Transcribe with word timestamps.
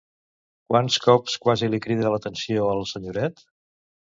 Quants 0.73 0.97
cops 1.03 1.35
quasi 1.45 1.69
li 1.73 1.81
crida 1.87 2.15
l'atenció 2.15 2.67
al 2.73 2.83
senyoret? 2.95 3.45